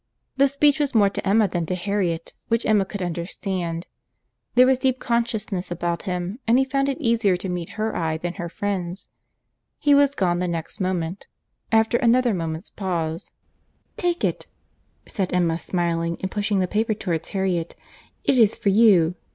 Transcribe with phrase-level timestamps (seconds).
[0.35, 3.85] The speech was more to Emma than to Harriet, which Emma could understand.
[4.55, 8.17] There was deep consciousness about him, and he found it easier to meet her eye
[8.17, 9.09] than her friend's.
[9.77, 13.31] He was gone the next moment:—after another moment's pause,
[13.95, 14.47] "Take it,"
[15.05, 19.13] said Emma, smiling, and pushing the paper towards Harriet—"it is for you.